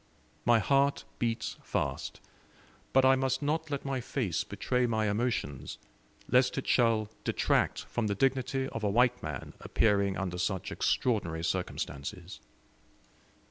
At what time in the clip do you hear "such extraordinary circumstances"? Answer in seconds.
10.39-12.39